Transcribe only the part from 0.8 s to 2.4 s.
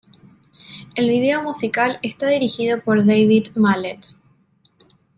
El video musical está